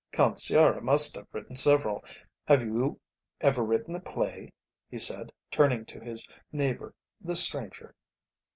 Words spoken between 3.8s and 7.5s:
a play?" he said, turning to his neighbour, the